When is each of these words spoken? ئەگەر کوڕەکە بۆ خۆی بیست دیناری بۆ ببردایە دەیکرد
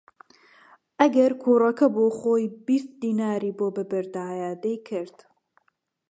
ئەگەر 0.99 1.31
کوڕەکە 1.43 1.87
بۆ 1.95 2.05
خۆی 2.17 2.45
بیست 2.65 2.91
دیناری 3.01 3.51
بۆ 3.57 3.67
ببردایە 3.75 4.51
دەیکرد 4.63 5.17